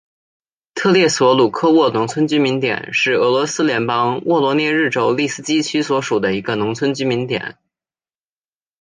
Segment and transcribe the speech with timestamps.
[0.73, 7.55] 特列索鲁科沃农村居民点是俄罗斯联邦沃罗涅日州利斯基区所属的一个农村居民点。